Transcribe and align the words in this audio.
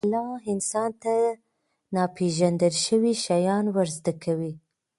الله 0.05 0.41
انسان 0.53 0.89
ته 1.01 1.15
ناپېژندل 1.95 2.73
شوي 2.85 3.13
شیان 3.23 3.65
ورزده 3.75 4.13
کوي. 4.23 4.53